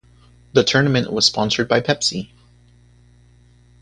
The 0.53 0.63
tournament 0.63 1.13
was 1.13 1.27
sponsored 1.27 1.67
by 1.67 1.81
Pepsi. 1.81 2.31